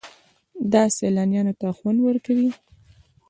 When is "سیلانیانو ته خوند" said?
0.97-1.99